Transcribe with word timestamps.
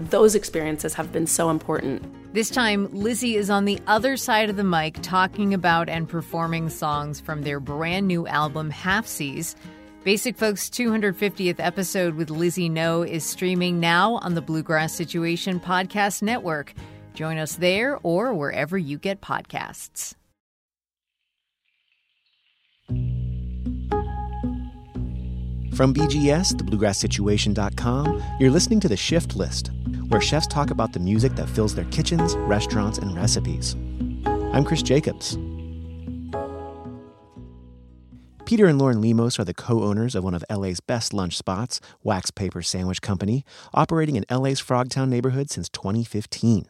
those 0.00 0.34
experiences 0.34 0.94
have 0.94 1.12
been 1.12 1.26
so 1.26 1.50
important 1.50 2.02
this 2.34 2.50
time 2.50 2.88
lizzie 2.92 3.36
is 3.36 3.48
on 3.48 3.64
the 3.64 3.78
other 3.86 4.16
side 4.16 4.50
of 4.50 4.56
the 4.56 4.64
mic 4.64 5.00
talking 5.02 5.54
about 5.54 5.88
and 5.88 6.08
performing 6.08 6.68
songs 6.68 7.20
from 7.20 7.42
their 7.42 7.60
brand 7.60 8.08
new 8.08 8.26
album 8.26 8.72
Halfsies. 8.72 9.54
Basic 10.02 10.36
Folks 10.36 10.68
250th 10.68 11.60
episode 11.60 12.16
with 12.16 12.30
Lizzie 12.30 12.68
No 12.68 13.02
is 13.02 13.24
streaming 13.24 13.78
now 13.78 14.16
on 14.16 14.34
the 14.34 14.42
Bluegrass 14.42 14.92
Situation 14.92 15.60
Podcast 15.60 16.22
Network. 16.22 16.74
Join 17.14 17.38
us 17.38 17.54
there 17.54 18.00
or 18.02 18.34
wherever 18.34 18.76
you 18.76 18.98
get 18.98 19.20
podcasts. 19.20 20.16
From 25.74 25.92
BGS, 25.92 26.54
thebluegrasssituation.com, 26.54 28.22
you're 28.38 28.52
listening 28.52 28.78
to 28.78 28.88
the 28.88 28.96
Shift 28.96 29.34
List, 29.34 29.72
where 30.06 30.20
chefs 30.20 30.46
talk 30.46 30.70
about 30.70 30.92
the 30.92 31.00
music 31.00 31.34
that 31.34 31.48
fills 31.48 31.74
their 31.74 31.84
kitchens, 31.86 32.36
restaurants, 32.36 32.98
and 32.98 33.16
recipes. 33.16 33.74
I'm 34.52 34.64
Chris 34.64 34.82
Jacobs. 34.82 35.36
Peter 38.46 38.66
and 38.66 38.78
Lauren 38.78 39.00
Lemos 39.00 39.40
are 39.40 39.44
the 39.44 39.52
co 39.52 39.82
owners 39.82 40.14
of 40.14 40.22
one 40.22 40.34
of 40.34 40.44
LA's 40.48 40.78
best 40.78 41.12
lunch 41.12 41.36
spots, 41.36 41.80
Wax 42.04 42.30
Paper 42.30 42.62
Sandwich 42.62 43.02
Company, 43.02 43.44
operating 43.72 44.14
in 44.14 44.24
LA's 44.30 44.62
Frogtown 44.62 45.08
neighborhood 45.08 45.50
since 45.50 45.68
2015. 45.70 46.66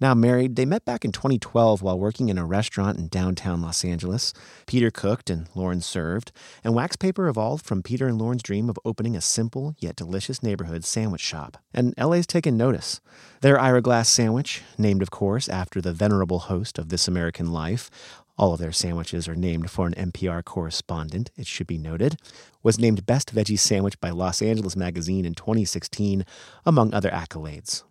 Now 0.00 0.14
married, 0.14 0.56
they 0.56 0.64
met 0.64 0.86
back 0.86 1.04
in 1.04 1.12
2012 1.12 1.82
while 1.82 1.98
working 1.98 2.30
in 2.30 2.38
a 2.38 2.46
restaurant 2.46 2.98
in 2.98 3.08
downtown 3.08 3.60
Los 3.60 3.84
Angeles. 3.84 4.32
Peter 4.66 4.90
cooked 4.90 5.28
and 5.28 5.46
Lauren 5.54 5.82
served, 5.82 6.32
and 6.64 6.74
Wax 6.74 6.96
Paper 6.96 7.28
evolved 7.28 7.66
from 7.66 7.82
Peter 7.82 8.08
and 8.08 8.18
Lauren's 8.18 8.42
dream 8.42 8.70
of 8.70 8.78
opening 8.82 9.14
a 9.14 9.20
simple 9.20 9.74
yet 9.78 9.96
delicious 9.96 10.42
neighborhood 10.42 10.86
sandwich 10.86 11.20
shop. 11.20 11.58
And 11.74 11.92
LA's 11.98 12.26
taken 12.26 12.56
notice. 12.56 13.02
Their 13.42 13.60
Ira 13.60 13.82
Glass 13.82 14.08
sandwich, 14.08 14.62
named 14.78 15.02
of 15.02 15.10
course 15.10 15.50
after 15.50 15.82
the 15.82 15.92
venerable 15.92 16.38
host 16.38 16.78
of 16.78 16.88
This 16.88 17.06
American 17.06 17.52
Life, 17.52 17.90
all 18.38 18.54
of 18.54 18.58
their 18.58 18.72
sandwiches 18.72 19.28
are 19.28 19.34
named 19.34 19.70
for 19.70 19.86
an 19.86 19.92
NPR 19.92 20.42
correspondent, 20.42 21.30
it 21.36 21.46
should 21.46 21.66
be 21.66 21.76
noted, 21.76 22.16
was 22.62 22.78
named 22.78 23.04
Best 23.04 23.34
Veggie 23.34 23.58
Sandwich 23.58 24.00
by 24.00 24.08
Los 24.08 24.40
Angeles 24.40 24.76
Magazine 24.76 25.26
in 25.26 25.34
2016, 25.34 26.24
among 26.64 26.94
other 26.94 27.10
accolades. 27.10 27.82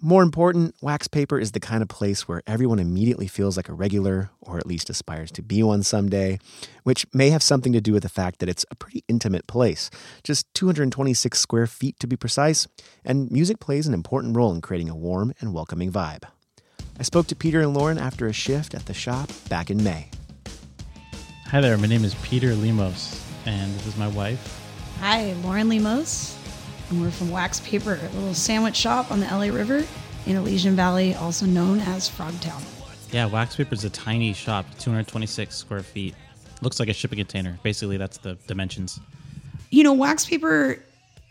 More 0.00 0.22
important, 0.22 0.76
wax 0.80 1.08
paper 1.08 1.40
is 1.40 1.50
the 1.50 1.58
kind 1.58 1.82
of 1.82 1.88
place 1.88 2.28
where 2.28 2.40
everyone 2.46 2.78
immediately 2.78 3.26
feels 3.26 3.56
like 3.56 3.68
a 3.68 3.72
regular, 3.72 4.30
or 4.40 4.56
at 4.56 4.66
least 4.66 4.88
aspires 4.88 5.32
to 5.32 5.42
be 5.42 5.60
one 5.60 5.82
someday, 5.82 6.38
which 6.84 7.04
may 7.12 7.30
have 7.30 7.42
something 7.42 7.72
to 7.72 7.80
do 7.80 7.94
with 7.94 8.04
the 8.04 8.08
fact 8.08 8.38
that 8.38 8.48
it's 8.48 8.64
a 8.70 8.76
pretty 8.76 9.02
intimate 9.08 9.48
place, 9.48 9.90
just 10.22 10.46
226 10.54 11.36
square 11.36 11.66
feet 11.66 11.98
to 11.98 12.06
be 12.06 12.14
precise, 12.14 12.68
and 13.04 13.28
music 13.32 13.58
plays 13.58 13.88
an 13.88 13.94
important 13.94 14.36
role 14.36 14.52
in 14.52 14.60
creating 14.60 14.88
a 14.88 14.94
warm 14.94 15.34
and 15.40 15.52
welcoming 15.52 15.90
vibe. 15.90 16.22
I 16.96 17.02
spoke 17.02 17.26
to 17.26 17.34
Peter 17.34 17.60
and 17.60 17.74
Lauren 17.74 17.98
after 17.98 18.28
a 18.28 18.32
shift 18.32 18.74
at 18.74 18.86
the 18.86 18.94
shop 18.94 19.28
back 19.48 19.68
in 19.68 19.82
May. 19.82 20.10
Hi 21.46 21.60
there, 21.60 21.76
my 21.76 21.88
name 21.88 22.04
is 22.04 22.14
Peter 22.22 22.54
Lemos, 22.54 23.20
and 23.46 23.74
this 23.74 23.88
is 23.88 23.96
my 23.96 24.06
wife. 24.06 24.64
Hi, 25.00 25.32
Lauren 25.42 25.68
Lemos 25.68 26.37
and 26.90 27.00
we're 27.00 27.10
from 27.10 27.30
Wax 27.30 27.60
Paper, 27.60 27.98
a 28.00 28.14
little 28.14 28.34
sandwich 28.34 28.76
shop 28.76 29.10
on 29.10 29.20
the 29.20 29.26
LA 29.26 29.54
River 29.54 29.84
in 30.26 30.36
Elysian 30.36 30.74
Valley, 30.74 31.14
also 31.14 31.46
known 31.46 31.80
as 31.80 32.08
Frogtown. 32.08 32.62
Yeah, 33.12 33.26
Wax 33.26 33.56
Paper 33.56 33.74
is 33.74 33.84
a 33.84 33.90
tiny 33.90 34.32
shop, 34.32 34.66
226 34.78 35.54
square 35.54 35.80
feet. 35.80 36.14
Looks 36.60 36.80
like 36.80 36.88
a 36.88 36.92
shipping 36.92 37.18
container. 37.18 37.58
Basically, 37.62 37.96
that's 37.96 38.18
the 38.18 38.34
dimensions. 38.46 39.00
You 39.70 39.84
know, 39.84 39.92
Wax 39.92 40.26
Paper 40.26 40.82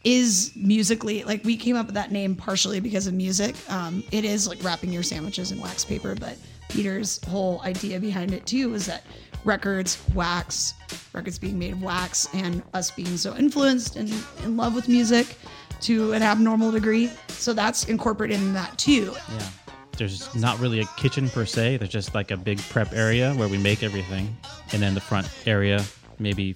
is 0.04 0.54
musically 0.56 1.24
like 1.24 1.44
we 1.44 1.58
came 1.58 1.76
up 1.76 1.88
with 1.88 1.96
that 1.96 2.12
name 2.12 2.36
partially 2.36 2.80
because 2.80 3.08
of 3.08 3.14
music. 3.14 3.56
Um, 3.70 4.04
it 4.12 4.24
is 4.24 4.48
like 4.48 4.64
wrapping 4.64 4.92
your 4.94 5.04
sandwiches 5.04 5.52
in 5.52 5.60
wax 5.60 5.84
paper, 5.84 6.16
but 6.16 6.38
Peter's 6.70 7.24
whole 7.26 7.62
idea 7.64 8.00
behind 8.00 8.34
it 8.34 8.46
too 8.46 8.70
was 8.70 8.86
that 8.86 9.04
records, 9.48 9.98
wax, 10.14 10.74
records 11.14 11.40
being 11.40 11.58
made 11.58 11.72
of 11.72 11.82
wax, 11.82 12.28
and 12.34 12.62
us 12.74 12.92
being 12.92 13.18
so 13.18 13.36
influenced 13.36 13.96
and 13.96 14.14
in 14.44 14.58
love 14.58 14.76
with 14.76 14.88
music 14.88 15.38
to 15.82 16.12
an 16.12 16.22
abnormal 16.22 16.72
degree. 16.72 17.10
So 17.30 17.54
that's 17.54 17.86
incorporated 17.86 18.40
in 18.40 18.54
that 18.54 18.78
too. 18.78 19.14
Yeah. 19.32 19.50
There's 19.98 20.36
not 20.36 20.60
really 20.60 20.82
a 20.82 20.86
kitchen 20.98 21.28
per 21.30 21.46
se. 21.46 21.78
There's 21.78 21.90
just 21.90 22.14
like 22.14 22.30
a 22.30 22.38
big 22.38 22.60
prep 22.70 22.94
area 22.94 23.34
where 23.34 23.48
we 23.48 23.58
make 23.58 23.82
everything. 23.82 24.38
And 24.72 24.82
then 24.82 24.94
the 24.94 25.02
front 25.02 25.28
area, 25.48 25.84
maybe 26.20 26.56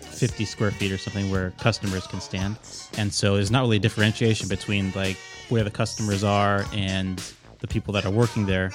50 0.00 0.44
square 0.44 0.72
feet 0.72 0.90
or 0.90 0.98
something 0.98 1.30
where 1.30 1.52
customers 1.52 2.06
can 2.06 2.20
stand. 2.20 2.56
And 2.98 3.12
so 3.12 3.34
there's 3.36 3.50
not 3.50 3.60
really 3.62 3.76
a 3.76 3.80
differentiation 3.80 4.48
between 4.48 4.92
like 4.96 5.16
where 5.50 5.62
the 5.62 5.70
customers 5.70 6.24
are 6.24 6.64
and 6.72 7.22
the 7.60 7.68
people 7.68 7.92
that 7.94 8.04
are 8.06 8.10
working 8.10 8.44
there, 8.44 8.72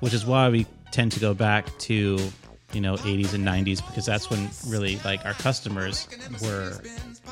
which 0.00 0.14
is 0.14 0.24
why 0.24 0.48
we 0.48 0.66
tend 0.90 1.12
to 1.12 1.20
go 1.20 1.34
back 1.34 1.66
to 1.78 2.18
you 2.72 2.80
know 2.80 2.96
80s 2.96 3.34
and 3.34 3.46
90s 3.46 3.86
because 3.86 4.04
that's 4.04 4.28
when 4.30 4.48
really 4.66 4.98
like 5.04 5.24
our 5.24 5.32
customers 5.34 6.08
were 6.42 6.80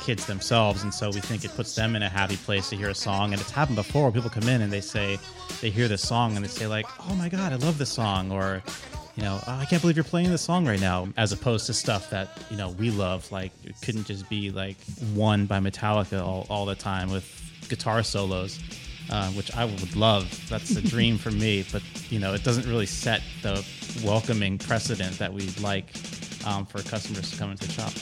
kids 0.00 0.26
themselves. 0.26 0.82
And 0.82 0.92
so 0.92 1.10
we 1.10 1.20
think 1.20 1.44
it 1.44 1.54
puts 1.54 1.74
them 1.74 1.96
in 1.96 2.02
a 2.02 2.08
happy 2.08 2.36
place 2.36 2.70
to 2.70 2.76
hear 2.76 2.88
a 2.88 2.94
song. 2.94 3.32
And 3.32 3.40
it's 3.40 3.50
happened 3.50 3.76
before 3.76 4.10
people 4.12 4.30
come 4.30 4.48
in 4.48 4.62
and 4.62 4.72
they 4.72 4.80
say 4.80 5.18
they 5.60 5.70
hear 5.70 5.88
this 5.88 6.02
song 6.02 6.36
and 6.36 6.44
they 6.44 6.48
say 6.48 6.66
like 6.66 6.86
oh 7.08 7.14
my 7.14 7.28
god 7.28 7.52
i 7.52 7.56
love 7.56 7.78
this 7.78 7.90
song 7.90 8.30
or 8.30 8.62
you 9.14 9.22
know 9.22 9.40
oh, 9.46 9.52
i 9.52 9.64
can't 9.64 9.80
believe 9.80 9.96
you're 9.96 10.04
playing 10.04 10.30
this 10.30 10.42
song 10.42 10.66
right 10.66 10.80
now 10.80 11.08
as 11.16 11.32
opposed 11.32 11.64
to 11.66 11.72
stuff 11.72 12.10
that 12.10 12.28
you 12.50 12.56
know 12.56 12.70
we 12.70 12.90
love. 12.90 13.30
Like 13.32 13.52
it 13.64 13.74
couldn't 13.82 14.06
just 14.06 14.28
be 14.28 14.50
like 14.50 14.76
one 15.14 15.46
by 15.46 15.60
metallica 15.60 16.20
all, 16.20 16.46
all 16.50 16.66
the 16.66 16.74
time 16.74 17.10
with 17.10 17.24
guitar 17.68 18.02
solos 18.02 18.60
uh, 19.10 19.30
which 19.30 19.54
I 19.54 19.64
would 19.64 19.96
love. 19.96 20.48
That's 20.48 20.74
a 20.76 20.82
dream 20.82 21.18
for 21.18 21.30
me, 21.30 21.64
but 21.72 21.82
you 22.10 22.18
know, 22.18 22.34
it 22.34 22.44
doesn't 22.44 22.66
really 22.68 22.86
set 22.86 23.22
the 23.42 23.64
welcoming 24.04 24.58
precedent 24.58 25.18
that 25.18 25.32
we'd 25.32 25.58
like 25.60 25.86
um, 26.46 26.66
for 26.66 26.82
customers 26.82 27.30
to 27.30 27.38
come 27.38 27.50
into 27.50 27.66
the 27.66 27.72
shop. 27.72 27.92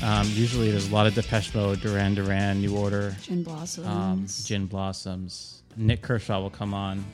Um, 0.00 0.28
usually, 0.30 0.70
there's 0.70 0.88
a 0.88 0.94
lot 0.94 1.06
of 1.06 1.14
Depeche 1.14 1.54
Mode, 1.54 1.80
Duran 1.80 2.14
Duran, 2.14 2.60
New 2.60 2.76
Order, 2.76 3.16
Gin 3.22 3.38
um, 3.38 3.42
Blossoms. 3.44 3.86
Um, 3.86 4.26
Gin 4.46 4.66
Blossoms. 4.66 5.62
Nick 5.76 6.02
Kershaw 6.02 6.40
will 6.40 6.50
come 6.50 6.72
on, 6.72 7.04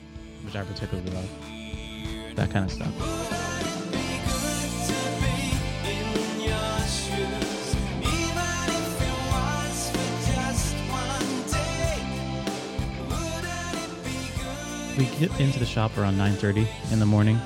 which 0.43 0.55
I 0.55 0.63
particularly 0.63 1.09
love. 1.11 2.35
That 2.35 2.51
kind 2.51 2.65
of 2.65 2.71
stuff. 2.71 3.54
We 14.97 15.05
get 15.19 15.37
into 15.39 15.59
the 15.59 15.65
shop 15.65 15.97
around 15.97 16.17
9:30 16.17 16.67
in 16.91 16.99
the 16.99 17.05
morning, 17.05 17.39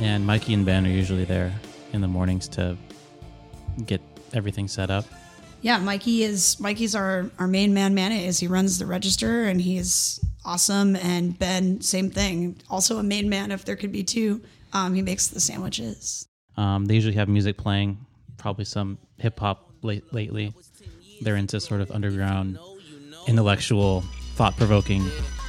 and 0.00 0.24
Mikey 0.24 0.54
and 0.54 0.64
Ben 0.64 0.86
are 0.86 0.90
usually 0.90 1.24
there 1.24 1.52
in 1.92 2.00
the 2.00 2.08
mornings 2.08 2.46
to 2.48 2.76
get 3.86 4.00
everything 4.32 4.68
set 4.68 4.90
up. 4.90 5.04
Yeah, 5.62 5.78
Mikey 5.78 6.22
is 6.22 6.60
Mikey's 6.60 6.94
our 6.94 7.30
our 7.38 7.46
main 7.48 7.74
man 7.74 7.94
man 7.94 8.12
is 8.12 8.38
he 8.38 8.46
runs 8.46 8.78
the 8.78 8.86
register 8.86 9.44
and 9.44 9.60
he's 9.60 10.20
awesome 10.44 10.94
and 10.96 11.36
Ben 11.38 11.80
same 11.80 12.10
thing 12.10 12.56
also 12.68 12.98
a 12.98 13.02
main 13.02 13.28
man 13.30 13.50
if 13.50 13.64
there 13.64 13.76
could 13.76 13.90
be 13.90 14.04
two 14.04 14.42
um, 14.74 14.92
he 14.94 15.00
makes 15.00 15.28
the 15.28 15.40
sandwiches 15.40 16.28
Um, 16.58 16.84
they 16.84 16.94
usually 16.94 17.14
have 17.14 17.28
music 17.28 17.56
playing, 17.56 17.96
probably 18.36 18.66
some 18.66 18.98
hip 19.16 19.40
hop 19.40 19.70
late, 19.82 20.04
lately. 20.12 20.52
They're 21.22 21.36
into 21.36 21.58
sort 21.60 21.80
of 21.80 21.90
underground, 21.90 22.58
intellectual, 23.26 24.02
thought 24.36 24.54
provoking 24.58 25.02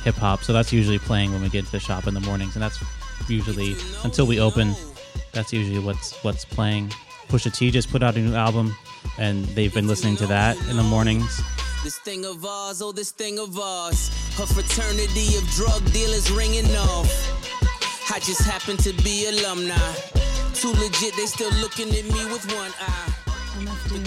hip 0.06 0.16
hop. 0.16 0.44
So 0.44 0.54
that's 0.54 0.72
usually 0.72 1.00
playing 1.00 1.34
when 1.34 1.42
we 1.42 1.50
get 1.50 1.66
to 1.66 1.72
the 1.72 1.80
shop 1.80 2.08
in 2.08 2.14
the 2.14 2.22
mornings, 2.22 2.56
and 2.56 2.64
that's 2.64 2.82
usually 3.28 3.76
until 4.04 4.26
we 4.26 4.40
open. 4.40 4.74
That's 5.34 5.52
usually 5.52 5.80
what's 5.80 6.14
what's 6.24 6.46
playing. 6.46 6.90
Pusha 7.28 7.54
T 7.54 7.72
just 7.72 7.92
put 7.92 8.04
out 8.04 8.16
a 8.16 8.20
new 8.20 8.36
album, 8.36 8.74
and 9.18 9.44
they've 9.56 9.74
been 9.74 9.88
listening 9.88 10.16
to 10.18 10.28
that 10.28 10.56
in 10.70 10.78
the 10.78 10.84
mornings. 10.84 11.42
This 11.84 11.98
thing 12.00 12.24
of 12.26 12.46
ours, 12.46 12.82
oh, 12.82 12.92
this 12.92 13.12
thing 13.12 13.38
of 13.40 13.60
ours. 13.60 14.10
Her 14.38 14.46
fraternity 14.46 15.36
of 15.38 15.44
drug 15.52 15.84
dealers 15.92 16.32
ringing 16.32 16.66
off. 16.76 17.12
I 18.12 18.20
just 18.20 18.44
happen 18.44 18.78
to 18.78 18.94
be 19.04 19.28
alumni. 19.28 19.76
Too 20.54 20.72
legit, 20.72 21.16
they 21.16 21.26
still 21.26 21.52
looking 21.60 21.90
at 21.90 22.06
me 22.06 22.26
with 22.32 22.46
one 22.54 22.72
eye. 22.80 23.12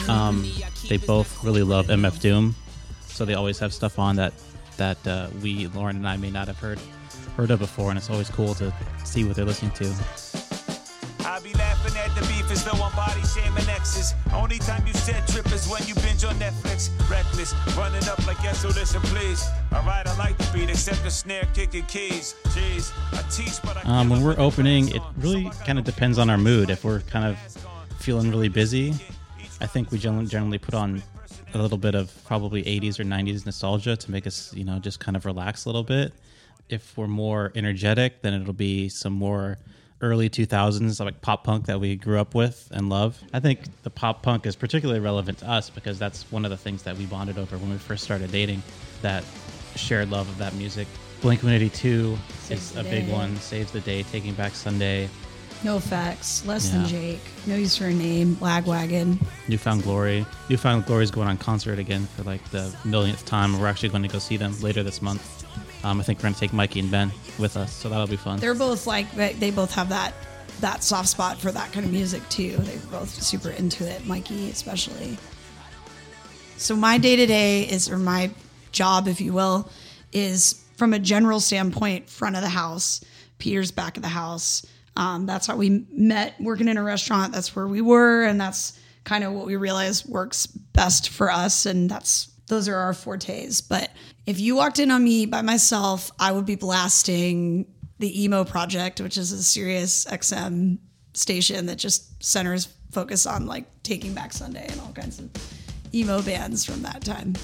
Um, 0.09 0.47
they 0.89 0.97
both 0.97 1.43
really 1.45 1.63
love 1.63 1.87
MF 1.89 2.21
Doom, 2.21 2.55
so 3.07 3.25
they 3.25 3.35
always 3.35 3.59
have 3.59 3.73
stuff 3.73 3.99
on 3.99 4.17
that 4.17 4.33
that 4.79 5.07
uh, 5.07 5.29
we, 5.43 5.67
Lauren 5.69 5.97
and 5.97 6.09
I, 6.09 6.17
may 6.17 6.31
not 6.31 6.47
have 6.49 6.59
heard 6.59 6.81
heard 7.37 7.51
of 7.51 7.61
before, 7.61 7.91
and 7.91 7.99
it's 7.99 8.11
always 8.11 8.31
cool 8.31 8.55
to 8.55 8.73
see 9.05 9.23
what 9.25 9.37
they're 9.37 9.45
listening 9.45 9.71
to. 9.73 9.85
I 11.25 11.41
be 11.41 11.53
laughing 11.55 11.97
at 11.97 12.13
the 12.17 12.23
beef 12.23 12.51
as 12.51 12.65
though 12.65 12.73
I'm 12.73 12.95
body 12.97 13.21
shaming 13.23 13.69
exes. 13.69 14.15
Only 14.33 14.59
time 14.59 14.85
you 14.87 14.93
said 14.95 15.29
trip 15.29 15.47
is 15.53 15.69
when 15.69 15.87
you 15.87 15.95
binge 15.97 16.25
on 16.25 16.35
Netflix. 16.37 16.91
Reckless, 17.09 17.55
running 17.77 18.03
up 18.09 18.27
like 18.27 18.39
yes, 18.43 18.63
so 18.63 18.69
listen, 18.69 19.01
please. 19.03 19.47
Alright, 19.73 20.09
I 20.09 20.17
like 20.17 20.37
the 20.39 20.51
beat, 20.53 20.71
except 20.71 21.05
the 21.05 21.11
snare 21.11 21.47
kicking 21.55 21.85
keys. 21.85 22.35
Jeez, 22.45 22.93
I 23.13 23.23
teach, 23.31 23.61
but 23.63 23.77
I 23.77 23.83
Um, 24.01 24.09
when 24.09 24.23
we're 24.23 24.39
opening, 24.39 24.89
it 24.89 25.03
really 25.19 25.51
kind 25.67 25.79
of 25.79 25.85
depends 25.85 26.19
on 26.19 26.31
our 26.31 26.39
mood. 26.39 26.71
If 26.71 26.85
we're 26.85 27.01
kind 27.01 27.27
of 27.27 27.39
feeling 27.99 28.31
really 28.31 28.49
busy, 28.49 28.95
I 29.61 29.67
think 29.67 29.93
we 29.93 29.99
gen- 29.99 30.27
generally 30.27 30.59
put 30.59 30.75
on 30.75 31.03
a 31.55 31.59
little 31.59 31.79
bit 31.79 31.95
of 31.95 32.13
probably 32.25 32.63
80s 32.63 32.99
or 32.99 33.05
90s 33.05 33.47
nostalgia 33.47 33.97
to 33.97 34.11
make 34.11 34.27
us, 34.27 34.53
you 34.55 34.65
know, 34.65 34.79
just 34.79 35.01
kind 35.01 35.17
of 35.17 35.27
relax 35.27 35.65
a 35.65 35.69
little 35.69 35.83
bit. 35.83 36.13
If 36.69 36.97
we're 36.97 37.07
more 37.07 37.53
energetic, 37.55 38.23
then 38.23 38.35
it'll 38.35 38.53
be 38.53 38.89
some 38.89 39.15
more 39.15 39.59
early 40.01 40.31
2000s 40.31 41.01
like 41.05 41.21
pop 41.21 41.45
punk 41.45 41.67
that 41.67 41.81
we 41.81 41.97
grew 41.97 42.21
up 42.21 42.35
with 42.35 42.69
and 42.73 42.89
love. 42.89 43.21
I 43.33 43.41
think 43.41 43.61
the 43.83 43.91
pop 43.91 44.23
punk 44.23 44.47
is 44.47 44.55
particularly 44.55 45.01
relevant 45.01 45.39
to 45.39 45.51
us 45.51 45.71
because 45.71 45.99
that's 45.99 46.31
one 46.31 46.45
of 46.45 46.51
the 46.51 46.57
things 46.57 46.83
that 46.85 46.97
we 46.97 47.07
bonded 47.07 47.39
over 47.39 47.59
when 47.59 47.71
we 47.71 47.79
first 47.79 48.05
started 48.05 48.31
dating, 48.31 48.63
that 49.03 49.25
shared 49.75 50.11
love 50.11 50.29
of 50.29 50.39
that 50.39 50.55
music. 50.55 50.87
Blink 51.21 51.43
182 51.43 52.17
is 52.51 52.77
a 52.77 52.85
big 52.85 53.09
one. 53.09 53.37
Saves 53.39 53.73
the 53.73 53.81
Day, 53.81 54.05
Taking 54.05 54.35
Back 54.35 54.55
Sunday, 54.55 55.09
NOFX 55.63 56.47
less 56.47 56.69
than 56.71 56.87
Jake 56.87 57.21
no 57.47 57.57
use 57.57 57.77
for 57.77 57.87
a 57.87 57.93
name 57.93 58.37
Lagwagon 58.37 59.19
New 59.49 59.59
Found 59.59 59.83
Glory. 59.83 60.25
New 60.49 60.57
Found 60.57 60.87
Glory 60.87 61.05
is 61.05 61.11
going 61.11 61.29
on 61.29 61.37
concert 61.37 61.79
again 61.79 62.07
for 62.17 62.23
like 62.23 62.43
the 62.51 62.75
millionth 62.85 63.25
time. 63.27 63.59
We're 63.59 63.67
actually 63.67 63.89
going 63.89 64.03
to 64.03 64.09
go 64.09 64.19
see 64.19 64.37
them 64.37 64.59
later 64.61 64.83
this 64.83 65.03
month. 65.03 65.45
Um, 65.85 66.01
I 66.01 66.03
think 66.05 66.19
we're 66.19 66.23
going 66.25 66.35
to 66.35 66.41
take 66.41 66.53
Mikey 66.53 66.81
and 66.81 66.91
Ben 66.91 67.11
with 67.39 67.57
us, 67.57 67.73
so 67.73 67.89
that'll 67.89 68.07
be 68.07 68.17
fun. 68.17 68.39
they're 68.39 68.55
both 68.55 68.87
like 68.87 69.11
they 69.13 69.33
they 69.35 69.51
both 69.51 69.73
have 69.75 69.89
that 69.89 70.13
that 70.61 70.83
soft 70.83 71.09
spot 71.09 71.39
for 71.39 71.53
that 71.53 71.73
kind 71.73 71.87
of 71.87 71.93
music 71.93 72.21
too 72.31 72.57
they're 72.57 72.79
both 72.91 73.11
super 73.23 73.51
into 73.51 73.89
it 73.89 74.05
Mikey 74.07 74.51
especially 74.51 75.17
so 76.57 76.75
my 76.75 76.99
day 76.99 77.15
to 77.15 77.27
day 77.27 77.63
is, 77.63 77.89
or 77.89 77.99
my 77.99 78.31
job, 78.73 79.07
if 79.07 79.21
you 79.21 79.33
will, 79.33 79.71
is 80.13 80.65
from 80.77 80.93
a 80.93 80.99
general 80.99 81.39
standpoint, 81.39 82.09
front 82.11 82.35
of 82.35 82.43
the 82.43 82.49
house, 82.49 83.01
Peter's 83.39 83.71
back 83.71 83.97
of 83.97 84.03
the 84.03 84.09
house. 84.09 84.67
Um, 84.99 85.27
that's 85.27 85.47
how 85.47 85.57
we 85.57 85.87
met 85.93 86.35
working 86.41 86.67
in 86.67 86.77
a 86.77 86.83
restaurant. 86.83 87.33
That's 87.33 87.55
where 87.55 87.69
we 87.69 87.81
were, 87.81 88.25
and 88.25 88.41
that's 88.41 88.79
kind 89.05 89.23
of 89.23 89.33
what 89.33 89.47
we 89.47 89.55
realized 89.55 90.09
works 90.09 90.47
best 90.47 91.11
for 91.11 91.31
us. 91.31 91.67
And 91.67 91.89
that's 91.89 92.27
those 92.49 92.69
are 92.69 92.75
our 92.75 92.93
fortes. 92.93 93.61
But 93.61 93.91
if 94.27 94.41
you 94.41 94.57
walked 94.57 94.81
in 94.81 94.91
on 94.91 95.05
me 95.05 95.25
by 95.25 95.41
myself, 95.41 96.11
I 96.19 96.33
would 96.33 96.47
be 96.47 96.57
blasting 96.57 97.67
the 98.01 98.25
emo 98.25 98.43
project, 98.45 99.01
which 99.01 99.17
is 99.17 99.31
a 99.31 99.41
Sirius 99.43 100.05
XM 100.07 100.79
station 101.15 101.67
that 101.67 101.77
just 101.77 102.21
centers 102.23 102.69
focus 102.91 103.25
on 103.25 103.47
like 103.47 103.67
Taking 103.85 104.15
Back 104.15 104.33
Sunday 104.33 104.67
and 104.69 104.81
all 104.81 104.93
kinds 104.93 105.21
of 105.21 105.31
emo 105.95 106.23
bands 106.23 106.65
from 106.65 106.83
that 106.83 107.05
time. 107.05 107.35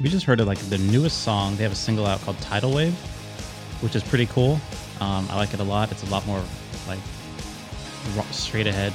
we 0.00 0.08
just 0.08 0.24
heard 0.24 0.40
of 0.40 0.46
like 0.46 0.58
the 0.70 0.78
newest 0.78 1.24
song. 1.24 1.56
They 1.56 1.64
have 1.64 1.72
a 1.72 1.76
single 1.76 2.06
out 2.06 2.20
called 2.20 2.38
Tidal 2.38 2.72
Wave, 2.72 2.94
which 3.80 3.96
is 3.96 4.04
pretty 4.04 4.26
cool. 4.26 4.60
Um, 5.00 5.26
I 5.30 5.36
like 5.36 5.52
it 5.52 5.58
a 5.58 5.64
lot. 5.64 5.90
It's 5.90 6.04
a 6.04 6.06
lot 6.06 6.24
more 6.26 6.42
like 6.88 7.00
ro- 8.16 8.24
straight 8.30 8.66
ahead 8.66 8.92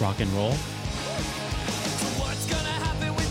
rock 0.00 0.20
and 0.20 0.30
roll. 0.32 0.52
What's 2.18 2.46
gonna 2.46 2.68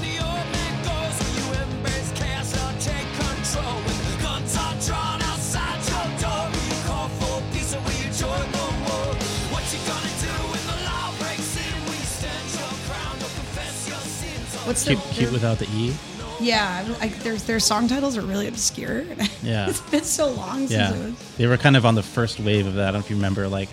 the 0.02 0.20
old 0.20 0.46
man 0.52 0.76
goes? 0.84 1.16
Will 1.22 1.34
you 1.38 1.48
embrace 1.64 2.12
chaos 2.16 2.52
or 2.56 2.72
take 2.80 3.08
control? 3.18 3.76
When 3.88 3.98
guns 4.22 4.56
are 4.58 4.76
drawn 4.86 5.22
outside 5.22 5.80
your 5.88 6.08
door, 6.22 6.44
will 6.52 6.68
you 6.68 6.80
call 6.86 7.08
for 7.20 7.42
peace 7.54 7.74
or 7.76 7.80
will 7.82 7.98
you 7.98 8.10
join 8.12 8.48
the 8.52 8.68
war? 8.86 9.08
What 9.54 9.64
you 9.74 9.80
gonna 9.88 10.14
do 10.22 10.34
when 10.52 10.64
the 10.68 10.78
law 10.86 11.12
breaks 11.20 11.56
in? 11.58 11.74
Will 11.86 11.96
you 11.98 12.08
stand 12.08 12.46
your 12.58 12.74
ground 12.88 13.18
or 13.24 13.32
confess 13.40 13.88
your 13.88 14.04
sins? 14.04 14.56
Or 14.56 14.68
What's 14.68 14.84
Cute, 14.84 15.00
the 15.04 15.14
cute 15.14 15.32
without 15.32 15.58
the 15.60 15.68
E. 15.74 15.94
Yeah, 16.40 16.86
I, 17.02 17.08
there's 17.08 17.44
their 17.46 17.60
song 17.60 17.88
titles 17.88 18.16
are 18.16 18.22
really 18.22 18.48
obscure. 18.48 19.04
Yeah. 19.44 19.70
it's 19.70 19.80
been 19.82 20.04
so 20.04 20.30
long 20.32 20.68
since 20.68 20.72
Yeah, 20.72 20.94
it 20.94 21.00
was. 21.12 21.36
they 21.38 21.48
were 21.48 21.58
kind 21.58 21.78
of 21.78 21.86
on 21.86 21.96
the 21.96 22.04
first 22.04 22.40
wave 22.40 22.68
of 22.68 22.74
that. 22.76 22.90
I 22.90 22.92
don't 22.92 22.94
know 22.96 23.00
if 23.06 23.10
you 23.10 23.16
remember, 23.16 23.48
like 23.48 23.70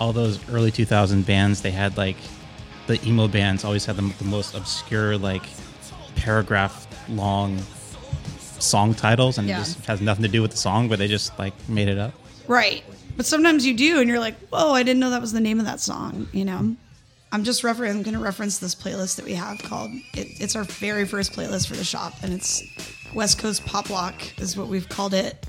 all 0.00 0.12
those 0.12 0.38
early 0.50 0.70
2000 0.70 1.26
bands. 1.26 1.62
They 1.62 1.70
had 1.70 1.96
like 1.96 2.16
the 2.86 2.98
emo 3.06 3.28
bands 3.28 3.64
always 3.64 3.84
had 3.84 3.96
the, 3.96 4.12
the 4.18 4.24
most 4.24 4.54
obscure, 4.54 5.18
like 5.18 5.42
paragraph 6.16 6.86
long 7.08 7.58
song 8.58 8.94
titles, 8.94 9.38
and 9.38 9.48
Yeah. 9.48 9.56
it 9.56 9.64
just 9.64 9.84
has 9.86 10.00
nothing 10.00 10.22
to 10.22 10.28
do 10.28 10.42
with 10.42 10.50
the 10.52 10.56
song, 10.56 10.88
but 10.88 10.98
they 10.98 11.08
just 11.08 11.38
like 11.38 11.52
made 11.68 11.88
it 11.88 11.98
up. 11.98 12.12
Right. 12.46 12.82
But 13.16 13.26
sometimes 13.26 13.66
you 13.66 13.74
do, 13.76 14.00
and 14.00 14.08
you're 14.08 14.20
like, 14.20 14.38
whoa, 14.48 14.72
I 14.72 14.82
didn't 14.82 15.00
know 15.00 15.10
that 15.10 15.20
was 15.20 15.32
the 15.32 15.40
name 15.40 15.58
of 15.60 15.66
that 15.66 15.80
song, 15.80 16.28
you 16.32 16.44
know? 16.44 16.76
I'm 17.30 17.44
just 17.44 17.62
refer- 17.62 17.86
I'm 17.86 18.02
going 18.02 18.14
to 18.16 18.22
reference 18.22 18.58
this 18.58 18.74
playlist 18.74 19.16
that 19.16 19.24
we 19.26 19.34
have 19.34 19.58
called, 19.58 19.90
it, 20.14 20.28
it's 20.40 20.56
our 20.56 20.64
very 20.64 21.04
first 21.04 21.32
playlist 21.34 21.68
for 21.68 21.74
the 21.76 21.84
shop, 21.84 22.14
and 22.22 22.32
it's 22.32 22.62
West 23.14 23.38
Coast 23.38 23.66
Pop 23.66 23.90
Lock, 23.90 24.14
is 24.40 24.56
what 24.56 24.68
we've 24.68 24.88
called 24.88 25.12
it, 25.14 25.44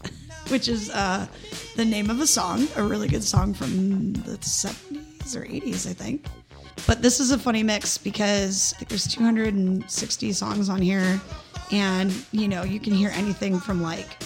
which 0.49 0.67
is 0.67 0.89
uh, 0.89 1.27
the 1.75 1.85
name 1.85 2.09
of 2.09 2.19
a 2.19 2.27
song, 2.27 2.67
a 2.75 2.83
really 2.83 3.07
good 3.07 3.23
song 3.23 3.53
from 3.53 4.13
the 4.13 4.37
70s 4.37 5.35
or 5.35 5.45
80s, 5.45 5.89
I 5.89 5.93
think. 5.93 6.25
But 6.87 7.01
this 7.01 7.19
is 7.19 7.31
a 7.31 7.37
funny 7.37 7.63
mix 7.63 7.97
because 7.97 8.73
I 8.75 8.79
think 8.79 8.89
there's 8.89 9.07
260 9.07 10.33
songs 10.33 10.69
on 10.69 10.81
here, 10.81 11.19
and 11.71 12.13
you 12.31 12.47
know, 12.47 12.63
you 12.63 12.79
can 12.79 12.93
hear 12.93 13.11
anything 13.13 13.59
from 13.59 13.81
like 13.81 14.23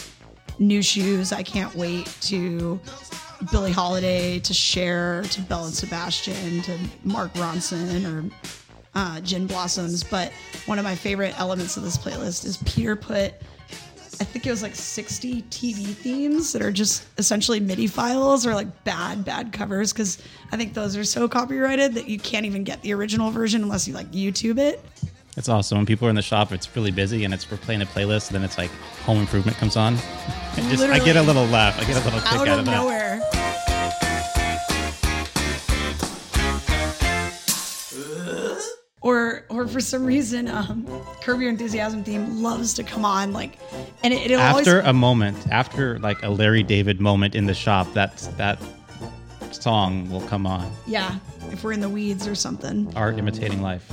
Nu 0.59 0.79
Shooz, 0.79 1.33
I 1.33 1.43
Can't 1.43 1.73
Wait 1.75 2.05
to 2.21 2.79
Billie 3.51 3.71
Holiday 3.71 4.39
to 4.39 4.53
Cher 4.53 5.23
to 5.23 5.41
Belle 5.41 5.65
and 5.65 5.73
Sebastian 5.73 6.61
to 6.61 6.77
Mark 7.03 7.33
Ronson 7.33 8.05
or 8.05 8.29
uh, 8.95 9.19
Gin 9.21 9.47
Blossoms. 9.47 10.03
But 10.03 10.31
one 10.65 10.79
of 10.79 10.85
my 10.85 10.95
favorite 10.95 11.37
elements 11.39 11.77
of 11.77 11.83
this 11.83 11.97
playlist 11.97 12.45
is 12.45 12.57
Peter 12.57 12.95
put, 12.95 13.33
I 14.23 14.25
think 14.25 14.47
it 14.47 14.51
was 14.51 14.63
like 14.63 14.73
60 14.73 15.41
TV 15.49 15.85
themes 15.93 16.53
that 16.53 16.61
are 16.61 16.71
just 16.71 17.05
essentially 17.17 17.59
MIDI 17.59 17.87
files 17.87 18.47
or 18.47 18.53
like 18.55 18.85
bad, 18.85 19.25
bad 19.25 19.51
covers 19.51 19.91
because 19.91 20.17
I 20.49 20.55
think 20.55 20.73
those 20.73 20.95
are 20.95 21.03
so 21.03 21.27
copyrighted 21.27 21.93
that 21.95 22.07
you 22.07 22.17
can't 22.17 22.45
even 22.45 22.63
get 22.63 22.81
the 22.83 22.93
original 22.93 23.31
version 23.31 23.61
unless 23.63 23.85
you 23.85 23.93
like 23.93 24.09
YouTube 24.13 24.59
it. 24.59 24.79
It's 25.35 25.49
awesome 25.49 25.77
when 25.79 25.85
people 25.85 26.07
are 26.07 26.09
in 26.09 26.15
the 26.15 26.21
shop. 26.21 26.53
It's 26.53 26.73
really 26.73 26.91
busy, 26.91 27.25
and 27.25 27.33
it's 27.33 27.51
we're 27.51 27.57
playing 27.57 27.81
a 27.81 27.85
playlist. 27.85 28.27
And 28.29 28.35
then 28.35 28.43
it's 28.45 28.57
like 28.57 28.69
Home 29.03 29.19
Improvement 29.19 29.57
comes 29.57 29.75
on. 29.75 29.97
And 30.55 30.69
just 30.69 30.83
I 30.83 30.99
get 30.99 31.15
a 31.15 31.21
little 31.23 31.47
laugh. 31.47 31.79
I 31.79 31.83
get 31.83 31.99
a 31.99 32.05
little 32.05 32.19
kick 32.19 32.33
Out 32.33 32.47
out, 32.47 32.47
of 32.47 32.59
of 32.59 32.65
that. 32.65 32.71
nowhere. 32.71 33.02
Or 33.02 33.02
for 39.73 39.81
some 39.81 40.05
reason, 40.05 40.47
um, 40.47 40.85
Curb 41.21 41.41
Your 41.41 41.49
Enthusiasm 41.49 42.03
theme 42.03 42.41
loves 42.41 42.73
to 42.75 42.83
come 42.83 43.03
on, 43.03 43.33
like, 43.33 43.57
and 44.03 44.13
it, 44.13 44.31
it'll 44.31 44.39
always 44.39 44.67
After 44.67 44.79
a 44.87 44.93
moment, 44.93 45.37
after 45.51 45.99
like 45.99 46.21
a 46.23 46.29
Larry 46.29 46.63
David 46.63 47.01
moment 47.01 47.35
in 47.35 47.45
the 47.47 47.53
shop, 47.53 47.87
that's 47.93 48.27
that 48.27 48.61
song 49.51 50.09
will 50.09 50.21
come 50.21 50.47
on. 50.47 50.71
yeah, 50.87 51.17
if 51.51 51.63
we're 51.63 51.73
in 51.73 51.81
the 51.81 51.89
weeds 51.89 52.27
or 52.27 52.35
something. 52.35 52.91
Art 52.95 53.17
imitating 53.17 53.61
life. 53.61 53.91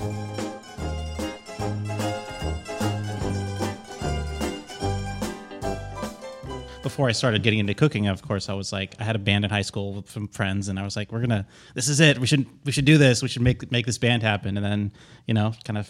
Before 6.91 7.09
I 7.09 7.13
started 7.13 7.45
getting 7.45 7.61
into 7.61 7.73
cooking, 7.73 8.09
of 8.09 8.21
course, 8.21 8.49
I 8.49 8.55
was 8.55 8.73
like, 8.73 8.97
I 8.99 9.05
had 9.05 9.15
a 9.15 9.21
band 9.21 9.45
in 9.45 9.51
high 9.51 9.63
school 9.63 9.95
with 9.95 10.11
some 10.11 10.27
friends, 10.27 10.67
and 10.67 10.77
I 10.77 10.83
was 10.83 10.97
like, 10.97 11.13
we're 11.13 11.21
gonna, 11.21 11.47
this 11.75 11.89
is 11.89 12.01
it. 12.01 12.19
We 12.19 12.27
should, 12.27 12.47
we 12.65 12.73
should 12.73 12.85
do 12.85 12.99
this. 12.99 13.23
We 13.23 13.29
should 13.29 13.43
make 13.43 13.71
make 13.71 13.87
this 13.87 13.97
band 13.97 14.25
happen. 14.25 14.57
And 14.57 14.67
then, 14.67 14.93
you 15.25 15.33
know, 15.33 15.55
kind 15.63 15.79
of 15.79 15.89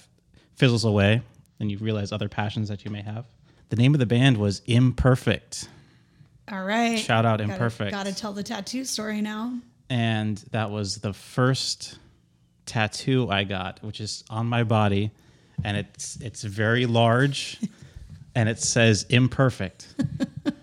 fizzles 0.56 0.84
away, 0.84 1.22
and 1.58 1.70
you 1.70 1.78
realize 1.78 2.12
other 2.12 2.28
passions 2.28 2.68
that 2.68 2.84
you 2.84 2.90
may 2.90 3.00
have. 3.00 3.24
The 3.70 3.76
name 3.76 3.94
of 3.94 3.98
the 3.98 4.04
band 4.04 4.36
was 4.36 4.60
Imperfect. 4.66 5.70
All 6.52 6.62
right. 6.64 6.98
Shout 6.98 7.24
out 7.24 7.38
Gotta- 7.38 7.50
Imperfect. 7.54 7.90
Gotta 7.92 8.14
tell 8.14 8.34
the 8.34 8.42
tattoo 8.42 8.84
story 8.84 9.22
now. 9.22 9.58
and 9.88 10.36
that 10.50 10.70
was 10.70 10.96
the 10.98 11.14
first 11.14 11.98
tattoo 12.66 13.30
I 13.30 13.44
got, 13.44 13.82
which 13.82 14.02
is 14.02 14.22
on 14.28 14.46
my 14.48 14.64
body, 14.64 15.12
and 15.64 15.78
it's 15.78 16.16
it's 16.20 16.42
very 16.44 16.84
large, 16.84 17.58
and 18.34 18.50
it 18.50 18.60
says 18.60 19.06
imperfect, 19.08 19.94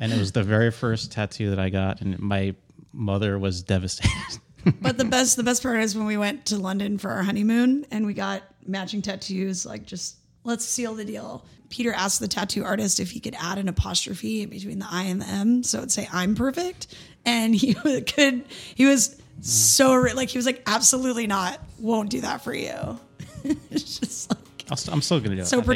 and 0.00 0.12
it 0.12 0.18
was 0.18 0.32
the 0.32 0.42
very 0.42 0.70
first 0.70 1.12
tattoo 1.12 1.50
that 1.50 1.58
I 1.58 1.68
got, 1.68 2.00
and 2.00 2.18
my 2.18 2.54
mother 2.92 3.38
was 3.38 3.62
devastated. 3.62 4.10
But 4.82 4.98
the 4.98 5.06
best, 5.06 5.38
the 5.38 5.42
best 5.42 5.62
part 5.62 5.80
is 5.80 5.96
when 5.96 6.04
we 6.04 6.18
went 6.18 6.44
to 6.46 6.58
London 6.58 6.98
for 6.98 7.10
our 7.10 7.22
honeymoon 7.22 7.86
and 7.90 8.04
we 8.04 8.12
got 8.12 8.42
matching 8.66 9.00
tattoos. 9.00 9.64
Like, 9.64 9.86
just 9.86 10.16
let's 10.44 10.66
seal 10.66 10.94
the 10.94 11.04
deal. 11.06 11.46
Peter 11.70 11.94
asked 11.94 12.20
the 12.20 12.28
tattoo 12.28 12.62
artist 12.62 13.00
if 13.00 13.10
he 13.10 13.20
could 13.20 13.34
add 13.38 13.56
an 13.56 13.68
apostrophe 13.68 14.42
in 14.42 14.50
between 14.50 14.78
the 14.78 14.86
I 14.90 15.04
and 15.04 15.22
the 15.22 15.26
M, 15.26 15.62
so 15.62 15.78
it'd 15.78 15.90
say 15.90 16.08
"I'm 16.12 16.34
perfect," 16.34 16.88
and 17.24 17.54
he 17.54 17.72
could. 18.02 18.44
He 18.74 18.84
was 18.84 19.20
so 19.40 19.92
like 20.14 20.28
he 20.28 20.36
was 20.36 20.44
like, 20.44 20.62
"Absolutely 20.66 21.26
not, 21.26 21.58
won't 21.78 22.10
do 22.10 22.20
that 22.20 22.42
for 22.44 22.52
you." 22.52 22.98
it's 23.70 23.98
just 23.98 24.30
like 24.30 24.78
st- 24.78 24.94
I'm 24.94 25.00
still 25.00 25.20
gonna 25.20 25.36
do 25.36 25.40
it. 25.40 25.44
I 25.44 25.46
so 25.46 25.56
think. 25.58 25.66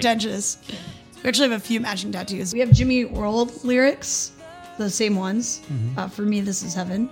We 1.24 1.28
actually 1.28 1.48
have 1.48 1.58
a 1.58 1.64
few 1.64 1.80
matching 1.80 2.12
tattoos. 2.12 2.52
We 2.52 2.60
have 2.60 2.70
Jimmy 2.70 3.06
World 3.06 3.64
lyrics, 3.64 4.32
the 4.76 4.90
same 4.90 5.16
ones. 5.16 5.60
Mm-hmm. 5.60 5.98
Uh, 5.98 6.08
for 6.08 6.20
me, 6.20 6.42
this 6.42 6.62
is 6.62 6.74
heaven, 6.74 7.08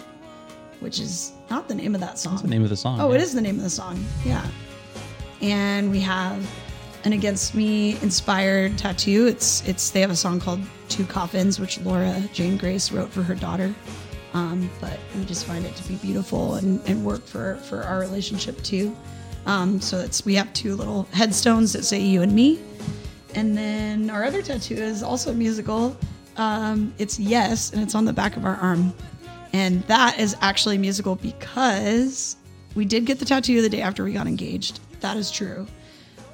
which 0.81 1.01
is 1.01 1.33
not 1.49 1.67
the 1.67 1.75
name 1.75 1.95
of 1.95 2.03
that 2.03 2.19
song. 2.19 2.37
the 2.43 2.47
name 2.47 2.63
of 2.63 2.69
the 2.69 2.77
song. 2.77 3.01
Oh, 3.01 3.09
yeah. 3.09 3.15
it 3.15 3.23
is 3.23 3.33
the 3.33 3.41
name 3.41 3.57
of 3.57 3.63
the 3.63 3.71
song. 3.71 4.05
Yeah. 4.27 4.47
And 5.41 5.91
we 5.91 5.99
have 6.01 6.47
an 7.05 7.15
Against 7.15 7.55
Me 7.55 7.93
inspired 8.03 8.77
tattoo. 8.77 9.27
It's 9.27 9.67
it's 9.67 9.89
they 9.89 10.03
have 10.03 10.11
a 10.11 10.17
song 10.17 10.39
called 10.39 10.61
Two 10.91 11.07
Coffins, 11.07 11.59
which 11.59 11.81
Laura 11.81 12.23
Jane 12.35 12.59
Grace 12.59 12.93
wrote 12.93 13.09
for 13.09 13.23
her 13.23 13.35
daughter. 13.35 13.75
Um, 14.35 14.71
but 14.79 15.01
we 15.17 15.25
just 15.25 15.47
find 15.47 15.65
it 15.65 15.75
to 15.77 15.89
be 15.89 15.97
beautiful 15.97 16.57
and, 16.57 16.87
and 16.87 17.03
work 17.03 17.25
for 17.25 17.57
for 17.57 17.83
our 17.83 17.99
relationship 17.99 18.63
too. 18.63 18.95
Um, 19.47 19.81
so 19.81 19.99
it's 19.99 20.25
we 20.25 20.35
have 20.35 20.53
two 20.53 20.77
little 20.77 21.09
headstones 21.13 21.73
that 21.73 21.85
say 21.85 21.99
you 21.99 22.21
and 22.21 22.33
me. 22.35 22.61
And 23.35 23.57
then 23.57 24.11
our 24.11 24.25
other 24.25 24.43
tattoo 24.43 24.75
is 24.75 25.03
also 25.03 25.33
musical. 25.33 25.97
Um, 26.37 26.95
it's 26.99 27.19
yes, 27.19 27.73
and 27.73 27.83
it's 27.83 27.95
on 27.95 28.05
the 28.05 28.13
back 28.13 28.37
of 28.37 28.45
our 28.45 28.57
arm. 28.57 28.95
And 29.53 29.83
that 29.85 30.19
is 30.19 30.37
actually 30.41 30.79
musical 30.79 31.17
because 31.17 32.37
we 32.75 32.85
did 32.85 33.05
get 33.05 33.19
the 33.19 33.25
tattoo 33.25 33.61
the 33.61 33.69
day 33.69 33.83
after 33.83 34.05
we 34.05 34.13
got 34.13 34.27
engaged. 34.27 34.81
That 35.01 35.17
is 35.17 35.31
true. 35.31 35.67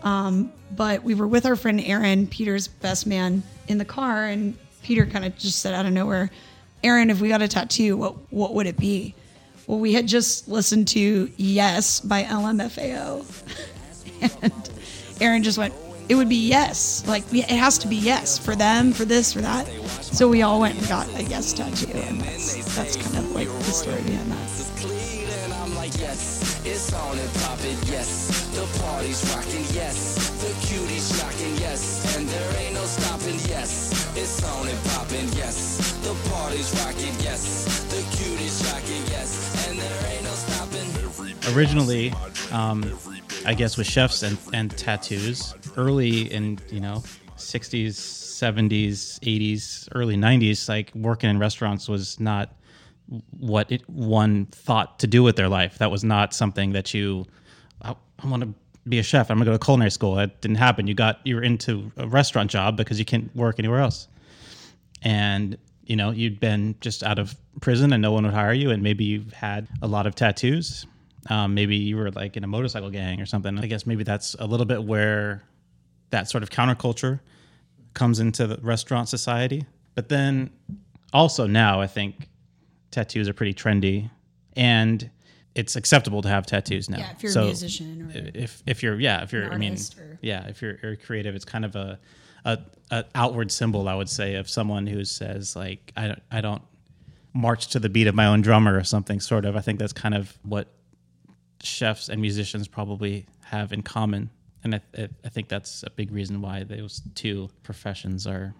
Um, 0.03 0.53
but 0.77 1.03
we 1.03 1.15
were 1.15 1.27
with 1.27 1.47
our 1.47 1.57
friend 1.57 1.81
Aaron, 1.81 2.27
Peter's 2.27 2.69
best 2.69 3.07
man, 3.07 3.43
in 3.67 3.79
the 3.79 3.85
car, 3.85 4.25
and 4.27 4.57
Peter 4.83 5.07
kind 5.07 5.25
of 5.25 5.37
just 5.37 5.59
said 5.59 5.75
out 5.75 5.87
of 5.87 5.93
nowhere, 5.93 6.31
"Aaron, 6.85 7.11
if 7.11 7.21
we 7.21 7.29
got 7.29 7.43
a 7.43 7.49
tattoo, 7.49 7.97
what 7.97 8.15
what 8.33 8.55
would 8.55 8.67
it 8.67 8.77
be?" 8.77 9.15
Well, 9.67 9.81
we 9.81 9.93
had 9.93 10.07
just 10.07 10.49
listened 10.49 10.89
to 10.89 11.31
"Yes" 11.37 12.01
by 12.01 12.23
LMFAO, 12.23 13.25
and 14.43 14.71
Aaron 15.21 15.43
just 15.43 15.59
went, 15.59 15.75
"It 16.09 16.15
would 16.15 16.29
be 16.29 16.49
yes. 16.49 17.05
Like 17.07 17.25
it 17.33 17.51
has 17.51 17.79
to 17.79 17.89
be 17.89 17.97
yes 17.97 18.39
for 18.39 18.55
them, 18.57 18.93
for 18.93 19.05
this, 19.05 19.33
for 19.33 19.41
that." 19.41 19.69
So 20.01 20.29
we 20.29 20.43
all 20.43 20.61
went 20.61 20.79
and 20.79 20.89
got 20.89 21.09
a 21.15 21.23
yes 21.23 21.53
tattoo, 21.53 21.93
and 21.93 22.21
that's 22.21 22.77
that's 22.77 22.97
kind 22.97 23.19
of 23.19 23.33
like 23.33 23.49
the 23.49 23.73
story 23.73 24.03
behind 24.03 24.33
that. 24.33 24.49
it's 26.65 26.93
on 26.93 27.19
and 27.19 27.33
poppin' 27.41 27.79
yes 27.87 28.29
the 28.55 28.67
party's 28.83 29.25
rocking 29.35 29.65
yes 29.73 29.99
the 30.43 30.53
cuties 30.67 31.07
shocking 31.19 31.55
yes 31.57 32.17
and 32.17 32.29
there 32.29 32.53
ain't 32.61 32.75
no 32.75 32.85
stopping 32.85 33.39
yes 33.49 33.73
it's 34.17 34.45
on 34.45 34.69
and 34.69 34.85
poppin' 34.91 35.29
yes 35.33 35.99
the 36.03 36.15
party's 36.31 36.71
rocking 36.85 37.15
yes 37.25 37.43
the 37.89 38.03
cuties 38.17 38.57
shocking 38.63 39.03
yes 39.09 39.67
and 39.69 39.79
there 39.79 40.13
ain't 40.13 40.25
no 40.25 40.31
stopping 40.31 40.99
originally, 41.55 42.13
um, 42.53 42.99
I 43.47 43.55
guess 43.55 43.77
with 43.77 43.87
chefs 43.87 44.23
and, 44.23 44.39
and 44.53 44.77
tattoos, 44.77 45.55
early 45.79 46.31
in 46.33 46.59
you 46.71 46.81
know, 46.81 47.03
sixties, 47.37 47.97
seventies, 47.99 49.19
eighties, 49.23 49.89
early 49.95 50.17
nineties, 50.17 50.69
like 50.69 50.93
working 50.95 51.31
in 51.31 51.39
restaurants 51.39 51.89
was 51.89 52.21
not 52.21 52.55
what 53.31 53.73
it, 53.73 53.89
one 53.89 54.45
thought 54.47 54.99
to 54.99 55.07
do 55.07 55.23
with 55.23 55.37
their 55.37 55.49
life. 55.49 55.79
That 55.79 55.91
was 55.91 56.05
not 56.05 56.35
something 56.35 56.73
that 56.73 56.93
you. 56.93 57.25
I, 57.81 57.95
I 58.23 58.27
want 58.27 58.43
to 58.43 58.53
be 58.89 58.99
a 58.99 59.03
chef. 59.03 59.31
I'm 59.31 59.39
gonna 59.39 59.47
go 59.47 59.53
to 59.53 59.65
culinary 59.65 59.91
school. 59.91 60.17
That 60.17 60.41
didn't 60.43 60.59
happen. 60.59 60.87
You 60.87 60.95
got 60.95 61.21
you 61.25 61.37
were 61.37 61.43
into 61.43 61.91
a 61.97 62.07
restaurant 62.07 62.51
job 62.51 62.77
because 62.77 62.99
you 62.99 63.07
can't 63.07 63.35
work 63.35 63.59
anywhere 63.59 63.81
else 63.81 64.09
and 65.03 65.57
you 65.85 65.97
know 65.97 66.11
you'd 66.11 66.41
been 66.41 66.75
just 66.81 67.03
out 67.03 67.19
of 67.19 67.37
prison 67.61 67.93
and 67.93 68.03
no 68.03 68.13
one 68.13 68.25
would 68.25 68.35
hire 68.35 68.53
you 68.53 68.71
and 68.71 68.83
maybe 68.83 69.05
you've 69.05 69.33
had 69.33 69.69
a 69.83 69.87
lot 69.87 70.07
of 70.07 70.15
tattoos 70.15 70.87
um, 71.31 71.55
maybe 71.55 71.77
you 71.77 71.97
were 71.97 72.11
like 72.13 72.37
in 72.37 72.45
a 72.45 72.47
motorcycle 72.47 72.91
gang 72.91 73.21
or 73.21 73.27
something 73.27 73.59
i 73.59 73.67
guess 73.67 73.87
maybe 73.87 74.05
that's 74.05 74.35
a 74.39 74.47
little 74.47 74.67
bit 74.67 74.83
where 74.83 75.43
that 76.11 76.29
sort 76.29 76.43
of 76.43 76.51
counterculture 76.51 77.21
comes 77.95 78.21
into 78.21 78.47
the 78.47 78.59
restaurant 78.63 79.09
society. 79.09 79.65
But 79.95 80.09
then 80.09 80.51
also 81.13 81.47
now 81.47 81.81
i 81.81 81.87
think 81.87 82.29
tattoos 82.91 83.29
are 83.29 83.33
pretty 83.33 83.55
trendy 83.55 84.11
and 84.55 85.11
it's 85.55 85.75
acceptable 85.75 86.23
to 86.23 86.29
have 86.29 86.47
tattoos 86.47 86.89
now. 86.91 86.99
Yeah, 86.99 87.11
if 87.13 87.23
you're 87.23 87.33
a 87.43 87.45
musician 87.47 88.03
or 88.03 88.31
if 88.35 88.63
if 88.67 88.83
you're 88.83 89.01
yeah 89.01 89.23
if 89.23 89.33
you're 89.33 89.51
i 89.53 89.57
mean 89.57 89.77
or- 89.99 90.19
yeah 90.21 90.47
if 90.47 90.63
you're, 90.63 90.79
you're 90.83 90.97
creative 90.97 91.35
it's 91.35 91.45
kind 91.45 91.65
of 91.65 91.75
a, 91.77 91.99
a 92.45 92.59
a 92.91 93.05
outward 93.15 93.51
symbol 93.51 93.89
i 93.89 93.95
would 93.95 94.09
say 94.09 94.35
of 94.37 94.49
someone 94.49 94.87
who 94.87 95.05
says 95.05 95.57
like 95.57 95.93
i 95.97 96.07
don't 96.09 96.23
i 96.31 96.41
don't 96.41 96.63
march 97.35 97.69
to 97.69 97.79
the 97.79 97.89
beat 97.89 98.07
of 98.07 98.15
my 98.15 98.27
own 98.27 98.41
drummer 98.41 98.77
or 98.77 98.83
something 98.85 99.21
sort 99.21 99.45
of. 99.45 99.55
I 99.55 99.61
think 99.61 99.79
that's 99.79 99.93
kind 99.93 100.15
of 100.15 100.37
what 100.43 100.69
chefs 101.63 102.09
and 102.09 102.21
musicians 102.21 102.67
probably 102.67 103.27
have 103.45 103.73
in 103.73 103.83
common 103.83 104.31
and 104.65 104.75
i, 104.75 104.81
I- 104.97 105.29
think 105.29 105.49
that's 105.49 105.83
a 105.85 105.91
big 105.91 106.11
reason 106.13 106.41
why 106.41 106.65
those 106.65 107.03
two 107.15 107.49
professions 107.63 108.27
are 108.27 108.55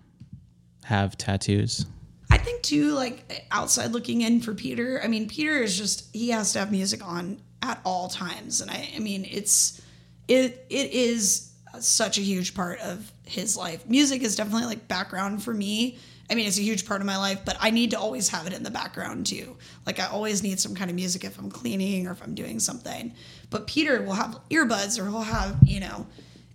have 0.85 1.17
tattoos 1.17 1.87
I 2.31 2.37
think 2.37 2.61
too, 2.63 2.93
like 2.93 3.47
outside 3.51 3.93
looking 3.93 4.21
in 4.21 4.43
for 4.43 4.53
Peter. 4.53 5.01
I 5.03 5.09
mean, 5.09 5.29
Peter 5.29 5.63
is 5.63 5.79
just 5.79 6.15
he 6.15 6.29
has 6.29 6.53
to 6.53 6.59
have 6.59 6.71
music 6.71 7.03
on 7.03 7.41
at 7.63 7.81
all 7.85 8.09
times, 8.09 8.61
and 8.61 8.71
I, 8.71 8.87
I 8.95 8.99
mean, 8.99 9.27
it's 9.29 9.81
it 10.29 10.67
it 10.69 10.93
is 10.93 11.51
such 11.81 12.19
a 12.19 12.21
huge 12.21 12.55
part 12.55 12.81
of 12.81 13.11
his 13.25 13.57
life. 13.57 13.89
Music 13.89 14.23
is 14.23 14.37
definitely 14.37 14.67
like 14.67 14.87
background 14.89 15.43
for 15.43 15.55
me. 15.55 15.97
I 16.31 16.35
mean, 16.35 16.47
it's 16.47 16.59
a 16.59 16.63
huge 16.63 16.87
part 16.87 17.01
of 17.01 17.07
my 17.07 17.17
life, 17.17 17.41
but 17.45 17.57
I 17.61 17.71
need 17.71 17.91
to 17.93 17.99
always 17.99 18.29
have 18.29 18.47
it 18.47 18.53
in 18.53 18.63
the 18.63 18.71
background 18.71 19.27
too. 19.27 19.57
Like 19.87 19.99
I 19.99 20.07
always 20.07 20.43
need 20.43 20.61
some 20.61 20.75
kind 20.75 20.91
of 20.91 20.95
music 20.95 21.25
if 21.25 21.39
I'm 21.39 21.51
cleaning 21.51 22.07
or 22.07 22.13
if 22.13 22.23
I'm 22.23 22.35
doing 22.35 22.61
something. 22.61 23.15
But 23.51 23.67
Peter 23.67 24.03
will 24.03 24.13
have 24.13 24.39
earbuds 24.51 24.99
or 24.99 25.09
he'll 25.09 25.23
have, 25.23 25.57
you 25.63 25.81
know, 25.81 26.07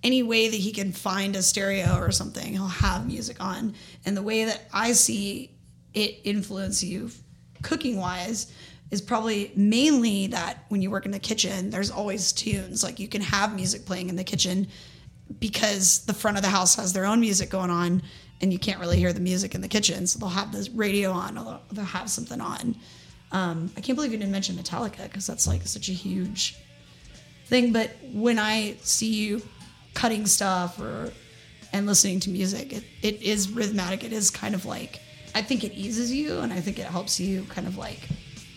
any 0.03 0.21
way 0.21 0.49
that 0.49 0.57
he 0.57 0.71
can 0.71 0.91
find 0.91 1.35
a 1.35 1.41
stereo 1.41 1.97
or 1.97 2.11
something, 2.11 2.53
he'll 2.53 2.67
have 2.67 3.07
music 3.07 3.41
on. 3.41 3.73
And 4.05 4.15
the 4.15 4.21
way 4.21 4.45
that 4.45 4.61
I 4.73 4.91
see 4.91 5.51
it 5.93 6.19
influence 6.23 6.83
you 6.83 7.09
cooking 7.61 7.97
wise 7.97 8.51
is 8.91 9.01
probably 9.01 9.51
mainly 9.55 10.27
that 10.27 10.65
when 10.69 10.81
you 10.81 10.91
work 10.91 11.05
in 11.05 11.11
the 11.11 11.19
kitchen, 11.19 11.71
there's 11.71 11.89
always 11.89 12.31
tunes. 12.31 12.83
Like 12.83 12.99
you 12.99 13.07
can 13.07 13.21
have 13.21 13.55
music 13.55 13.85
playing 13.85 14.09
in 14.09 14.15
the 14.15 14.23
kitchen 14.23 14.67
because 15.39 16.05
the 16.05 16.13
front 16.13 16.37
of 16.37 16.43
the 16.43 16.49
house 16.49 16.75
has 16.75 16.93
their 16.93 17.05
own 17.05 17.19
music 17.19 17.49
going 17.49 17.71
on 17.71 18.03
and 18.43 18.51
you 18.51 18.59
can't 18.59 18.77
really 18.77 18.97
hear 18.97 19.13
the 19.13 19.21
music 19.21 19.55
in 19.55 19.61
the 19.61 19.69
kitchen. 19.69 20.05
So 20.05 20.19
they'll 20.19 20.27
have 20.27 20.51
this 20.51 20.69
radio 20.69 21.11
on 21.11 21.37
or 21.37 21.61
they'll, 21.71 21.85
have 21.85 22.09
something 22.09 22.41
on. 22.41 22.75
Um, 23.31 23.71
I 23.77 23.81
can't 23.81 23.95
believe 23.95 24.11
you 24.11 24.17
didn't 24.17 24.33
mention 24.33 24.57
Metallica 24.57 25.03
because 25.03 25.25
that's 25.25 25.47
like 25.47 25.61
such 25.65 25.87
a 25.87 25.93
huge 25.93 26.57
thing. 27.45 27.71
But 27.71 27.91
when 28.11 28.37
I 28.37 28.75
see 28.81 29.13
you 29.13 29.41
cutting 29.93 30.25
stuff 30.25 30.77
or 30.79 31.13
and 31.71 31.87
listening 31.87 32.19
to 32.19 32.29
music, 32.29 32.73
it, 32.73 32.83
it 33.01 33.21
is 33.21 33.49
rhythmic. 33.49 34.03
It 34.03 34.11
is 34.11 34.29
kind 34.29 34.55
of 34.55 34.65
like 34.65 34.99
I 35.33 35.41
think 35.41 35.63
it 35.63 35.73
eases 35.73 36.11
you 36.11 36.39
and 36.39 36.51
I 36.51 36.59
think 36.59 36.79
it 36.79 36.85
helps 36.85 37.21
you 37.21 37.43
kind 37.45 37.65
of 37.65 37.77
like 37.77 38.09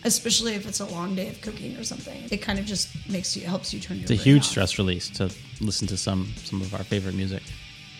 especially 0.03 0.53
if 0.53 0.67
it's 0.67 0.81
a 0.81 0.85
long 0.85 1.15
day 1.15 1.29
of 1.29 1.39
cooking 1.39 1.77
or 1.77 1.85
something. 1.85 2.25
It 2.29 2.41
kind 2.41 2.59
of 2.59 2.65
just 2.65 2.89
makes 3.09 3.37
you 3.37 3.47
helps 3.47 3.73
you 3.73 3.79
turn 3.79 3.97
your. 3.97 4.03
It's 4.03 4.11
a 4.11 4.15
huge 4.15 4.41
off. 4.41 4.49
stress 4.49 4.77
release 4.77 5.09
to 5.11 5.33
listen 5.61 5.87
to 5.87 5.95
some 5.95 6.33
some 6.43 6.61
of 6.61 6.73
our 6.73 6.83
favorite 6.83 7.15
music. 7.15 7.43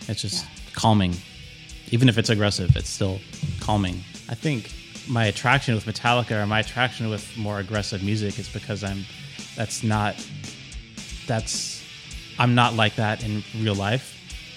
It's 0.09 0.21
just 0.21 0.45
calming. 0.73 1.15
Even 1.91 2.09
if 2.09 2.17
it's 2.17 2.29
aggressive, 2.29 2.75
it's 2.75 2.89
still 2.89 3.19
calming. 3.59 4.03
I 4.29 4.35
think 4.35 4.73
my 5.07 5.25
attraction 5.25 5.73
with 5.73 5.85
Metallica 5.85 6.43
or 6.43 6.45
my 6.45 6.59
attraction 6.59 7.09
with 7.09 7.37
more 7.37 7.59
aggressive 7.59 8.03
music 8.03 8.37
is 8.39 8.49
because 8.49 8.83
I'm 8.83 9.05
that's 9.55 9.83
not 9.83 10.15
that's 11.27 11.83
I'm 12.39 12.55
not 12.55 12.73
like 12.73 12.95
that 12.95 13.23
in 13.23 13.43
real 13.59 13.75
life. 13.75 14.13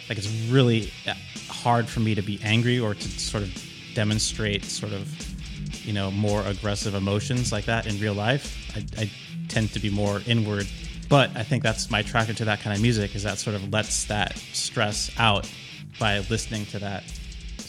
Like 0.09 0.19
it's 0.19 0.31
really 0.51 0.93
uh, 1.07 1.15
hard 1.49 1.89
for 1.89 2.01
me 2.01 2.15
to 2.15 2.23
be 2.23 2.41
angry 2.43 2.79
or 2.79 2.95
to 2.95 3.09
sort 3.21 3.45
of 3.45 3.65
demonstrate 3.95 4.65
sort 4.65 4.93
of 4.93 5.87
you 5.87 5.93
know 5.93 6.11
more 6.11 6.45
aggressive 6.47 6.95
emotions 6.95 7.53
like 7.53 7.65
that 7.67 7.87
in 7.87 7.99
real 8.01 8.15
life. 8.15 8.57
I, 8.77 9.03
I 9.03 9.11
tend 9.49 9.73
to 9.73 9.81
be 9.81 9.91
more 9.91 10.21
inward, 10.27 10.67
but 11.09 11.31
I 11.37 11.43
think 11.43 11.63
that's 11.63 11.91
my 11.91 12.01
attraction 12.01 12.35
to 12.37 12.45
that 12.47 12.61
kind 12.61 12.75
of 12.75 12.83
music 12.83 13.15
is 13.15 13.23
that 13.23 13.39
sort 13.39 13.57
of 13.57 13.73
lets 13.73 14.05
that 14.07 14.37
stress 14.53 15.11
out 15.19 15.51
by 15.99 16.19
listening 16.31 16.67
to 16.67 16.79
that 16.79 17.03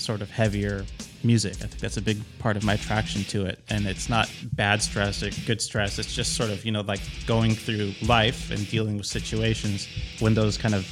sort 0.02 0.22
of 0.22 0.30
heavier 0.30 0.86
music. 1.24 1.54
I 1.54 1.68
think 1.68 1.80
that's 1.80 1.98
a 1.98 2.02
big 2.02 2.18
part 2.40 2.58
of 2.58 2.64
my 2.64 2.74
attraction 2.74 3.24
to 3.26 3.46
it, 3.46 3.60
and 3.70 3.86
it's 3.86 4.10
not 4.10 4.30
bad 4.54 4.82
stress 4.82 5.24
or 5.24 5.30
good 5.46 5.62
stress. 5.62 6.00
It's 6.00 6.14
just 6.14 6.36
sort 6.36 6.50
of 6.50 6.66
you 6.66 6.72
know 6.72 6.82
like 6.82 7.02
going 7.26 7.54
through 7.54 7.94
life 8.04 8.52
and 8.52 8.70
dealing 8.70 8.98
with 8.98 9.06
situations 9.06 9.88
when 10.20 10.34
those 10.34 10.58
kind 10.58 10.76
of 10.76 10.88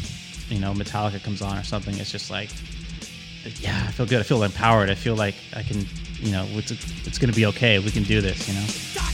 you 0.49 0.59
know 0.59 0.73
Metallica 0.73 1.23
comes 1.23 1.41
on 1.41 1.57
or 1.57 1.63
something. 1.63 1.97
It's 1.97 2.11
just 2.11 2.29
like 2.29 2.49
yeah, 3.61 3.85
I 3.87 3.91
feel 3.91 4.05
good. 4.05 4.19
I 4.19 4.23
feel 4.23 4.43
empowered. 4.43 4.89
I 4.89 4.95
feel 4.95 5.15
like 5.15 5.35
I 5.55 5.63
can, 5.63 5.85
you 6.19 6.31
know, 6.31 6.45
it's, 6.49 6.71
it's 6.71 7.17
going 7.17 7.31
to 7.31 7.35
be 7.35 7.45
okay. 7.47 7.79
We 7.79 7.91
can 7.91 8.03
do 8.03 8.21
this, 8.21 8.47
you 8.47 8.53
know? 8.53 9.08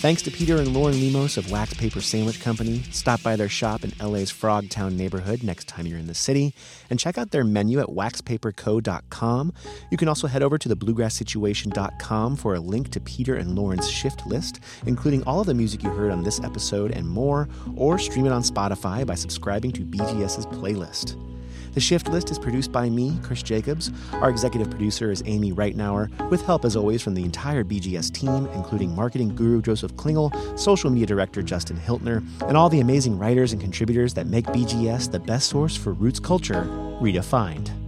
Thanks 0.00 0.22
to 0.22 0.30
Peter 0.30 0.56
and 0.56 0.72
Lauren 0.72 0.98
Lemos 0.98 1.36
of 1.36 1.52
Wax 1.52 1.74
Paper 1.74 2.00
Sandwich 2.00 2.40
Company. 2.40 2.82
Stop 2.90 3.22
by 3.22 3.36
their 3.36 3.50
shop 3.50 3.84
in 3.84 3.92
LA's 4.00 4.32
Frogtown 4.32 4.94
neighborhood 4.94 5.42
next 5.42 5.68
time 5.68 5.86
you're 5.86 5.98
in 5.98 6.06
the 6.06 6.14
city 6.14 6.54
and 6.88 6.98
check 6.98 7.18
out 7.18 7.32
their 7.32 7.44
menu 7.44 7.80
at 7.80 7.88
waxpaperco.com. 7.88 9.52
You 9.90 9.98
can 9.98 10.08
also 10.08 10.26
head 10.26 10.42
over 10.42 10.56
to 10.56 10.70
thebluegrasssituation.com 10.70 12.36
for 12.36 12.54
a 12.54 12.60
link 12.60 12.88
to 12.92 13.00
Peter 13.00 13.34
and 13.34 13.54
Lauren's 13.54 13.90
shift 13.90 14.26
list, 14.26 14.60
including 14.86 15.22
all 15.24 15.40
of 15.40 15.46
the 15.46 15.52
music 15.52 15.82
you 15.82 15.90
heard 15.90 16.12
on 16.12 16.24
this 16.24 16.40
episode 16.40 16.92
and 16.92 17.06
more, 17.06 17.46
or 17.76 17.98
stream 17.98 18.24
it 18.24 18.32
on 18.32 18.40
Spotify 18.40 19.06
by 19.06 19.14
subscribing 19.14 19.70
to 19.72 19.82
BGS's 19.82 20.46
playlist. 20.46 21.18
The 21.72 21.80
Shift 21.80 22.08
List 22.08 22.30
is 22.30 22.38
produced 22.38 22.72
by 22.72 22.90
me, 22.90 23.16
Chris 23.22 23.42
Jacobs. 23.42 23.92
Our 24.14 24.28
executive 24.28 24.70
producer 24.70 25.10
is 25.12 25.22
Amy 25.26 25.52
Reitnouer, 25.52 26.28
with 26.28 26.42
help 26.42 26.64
as 26.64 26.74
always 26.74 27.00
from 27.00 27.14
the 27.14 27.22
entire 27.22 27.62
BGS 27.62 28.12
team, 28.12 28.46
including 28.54 28.94
marketing 28.94 29.36
guru 29.36 29.62
Joseph 29.62 29.94
Klingel, 29.94 30.58
social 30.58 30.90
media 30.90 31.06
director 31.06 31.42
Justin 31.42 31.76
Hiltner, 31.76 32.26
and 32.42 32.56
all 32.56 32.68
the 32.68 32.80
amazing 32.80 33.16
writers 33.16 33.52
and 33.52 33.60
contributors 33.60 34.14
that 34.14 34.26
make 34.26 34.46
BGS 34.46 35.12
the 35.12 35.20
best 35.20 35.48
source 35.48 35.76
for 35.76 35.92
roots 35.92 36.18
culture 36.18 36.64
redefined. 37.00 37.79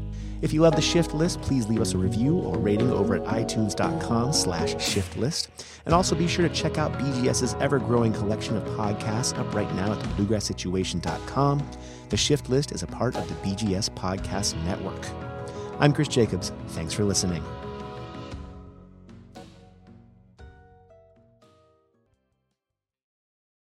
If 0.43 0.53
you 0.53 0.61
love 0.61 0.75
the 0.75 0.83
Shift 0.83 1.15
List, 1.15 1.41
please 1.41 1.69
leave 1.69 1.81
us 1.81 1.95
a 1.95 1.99
review 1.99 2.39
or 2.41 2.59
rating 2.59 2.91
over 2.91 3.15
at 3.15 3.23
itunes.com 3.23 4.33
slash 4.33 4.75
shiftlist. 4.75 5.49
And 5.87 5.95
also 5.95 6.17
be 6.17 6.27
sure 6.27 6.47
to 6.47 6.53
check 6.53 6.79
out 6.79 6.93
BGS's 6.95 7.55
ever-growing 7.61 8.13
collection 8.13 8.57
of 8.57 8.65
podcasts 8.77 9.39
up 9.39 9.55
right 9.55 9.73
now 9.77 9.93
at 9.93 9.99
thebluegrasssituation.com. 10.01 11.71
The 12.09 12.17
Shift 12.17 12.51
List 12.51 12.73
is 12.73 12.83
a 12.83 12.89
part 12.89 13.15
of 13.15 13.29
the 13.29 13.35
BGS 13.37 13.91
Podcast 13.91 14.61
Network. 14.65 15.07
I'm 15.79 15.93
Chris 15.93 16.09
Jacobs. 16.09 16.53
Thanks 16.69 16.93
for 16.93 17.05
listening. 17.05 17.43